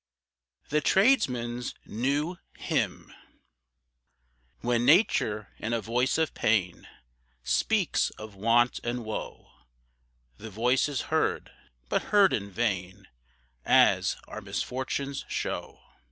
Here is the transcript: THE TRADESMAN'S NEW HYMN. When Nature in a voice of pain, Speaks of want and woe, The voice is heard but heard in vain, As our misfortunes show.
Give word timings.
THE 0.69 0.81
TRADESMAN'S 0.81 1.75
NEW 1.85 2.39
HYMN. 2.57 3.13
When 4.61 4.83
Nature 4.83 5.49
in 5.59 5.73
a 5.73 5.79
voice 5.79 6.17
of 6.17 6.33
pain, 6.33 6.87
Speaks 7.43 8.09
of 8.17 8.33
want 8.33 8.79
and 8.83 9.05
woe, 9.05 9.51
The 10.37 10.49
voice 10.49 10.89
is 10.89 11.01
heard 11.13 11.51
but 11.87 12.05
heard 12.09 12.33
in 12.33 12.49
vain, 12.49 13.09
As 13.63 14.17
our 14.27 14.41
misfortunes 14.41 15.23
show. 15.27 15.79